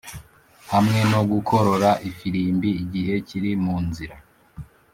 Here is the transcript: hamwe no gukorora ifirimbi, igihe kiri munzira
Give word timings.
hamwe 0.71 0.99
no 1.11 1.21
gukorora 1.31 1.89
ifirimbi, 2.09 2.69
igihe 2.83 3.13
kiri 3.27 3.51
munzira 3.63 4.15